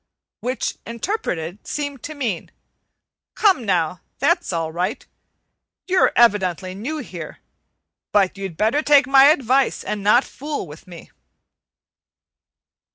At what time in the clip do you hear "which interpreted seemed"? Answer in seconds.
0.39-2.01